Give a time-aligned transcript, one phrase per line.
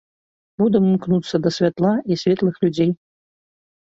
[0.59, 2.91] Будам імкнуцца да святла і светлых людзей.